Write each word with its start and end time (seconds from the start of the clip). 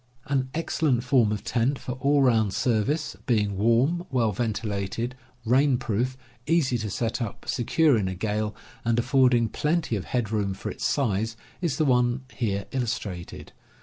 An 0.25 0.49
excellent 0.55 1.03
form 1.03 1.31
of 1.31 1.43
tent 1.43 1.77
for 1.77 1.91
all 1.91 2.23
round 2.23 2.55
service, 2.55 3.15
being 3.27 3.55
warm, 3.55 4.07
well 4.09 4.31
ventilated, 4.31 5.15
rain 5.45 5.77
proof, 5.77 6.17
easy 6.47 6.79
to 6.79 6.89
set 6.89 7.21
up, 7.21 7.47
secure 7.47 7.93
P., 7.93 7.99
in 7.99 8.07
a 8.07 8.15
gale, 8.15 8.55
and 8.83 8.97
aflFording 8.97 9.51
plenty 9.51 9.95
of 9.95 10.05
head 10.05 10.25
^ 10.25 10.31
room 10.31 10.55
for 10.55 10.71
its 10.71 10.87
size, 10.87 11.37
is 11.61 11.77
the 11.77 11.85
one 11.85 12.23
here 12.35 12.65
illus 12.71 12.97
trated. 12.97 13.49